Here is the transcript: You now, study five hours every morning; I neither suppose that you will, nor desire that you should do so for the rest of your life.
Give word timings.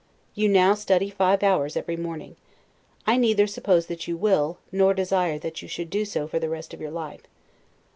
You 0.33 0.49
now, 0.49 0.73
study 0.73 1.11
five 1.11 1.43
hours 1.43 1.77
every 1.77 1.95
morning; 1.95 2.35
I 3.05 3.17
neither 3.17 3.45
suppose 3.45 3.85
that 3.85 4.07
you 4.07 4.17
will, 4.17 4.57
nor 4.71 4.95
desire 4.95 5.37
that 5.37 5.61
you 5.61 5.67
should 5.67 5.91
do 5.91 6.05
so 6.05 6.27
for 6.27 6.39
the 6.39 6.49
rest 6.49 6.73
of 6.73 6.81
your 6.81 6.89
life. 6.89 7.21